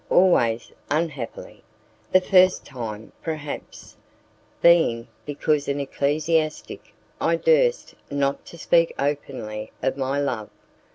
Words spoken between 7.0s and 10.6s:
I durst not speak openly of my love.